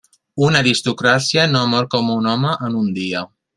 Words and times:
Una 0.45 0.61
aristocràcia 0.63 1.45
no 1.53 1.63
mor 1.75 1.89
com 1.93 2.11
un 2.17 2.33
home, 2.35 2.57
en 2.71 2.81
un 2.83 2.91
dia. 3.01 3.25